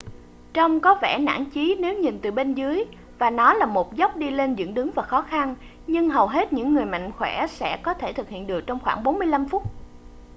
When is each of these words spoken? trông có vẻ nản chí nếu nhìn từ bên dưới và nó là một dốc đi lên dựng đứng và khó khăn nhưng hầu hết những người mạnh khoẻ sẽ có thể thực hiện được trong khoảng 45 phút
trông 0.53 0.79
có 0.79 0.95
vẻ 1.01 1.17
nản 1.21 1.45
chí 1.45 1.77
nếu 1.79 1.97
nhìn 1.99 2.19
từ 2.21 2.31
bên 2.31 2.53
dưới 2.53 2.85
và 3.19 3.29
nó 3.29 3.53
là 3.53 3.65
một 3.65 3.95
dốc 3.95 4.17
đi 4.17 4.29
lên 4.31 4.55
dựng 4.55 4.73
đứng 4.73 4.91
và 4.95 5.03
khó 5.03 5.21
khăn 5.21 5.55
nhưng 5.87 6.09
hầu 6.09 6.27
hết 6.27 6.53
những 6.53 6.73
người 6.73 6.85
mạnh 6.85 7.11
khoẻ 7.17 7.47
sẽ 7.49 7.77
có 7.83 7.93
thể 7.93 8.13
thực 8.13 8.29
hiện 8.29 8.47
được 8.47 8.63
trong 8.67 8.79
khoảng 8.79 9.03
45 9.03 9.45
phút 9.49 9.63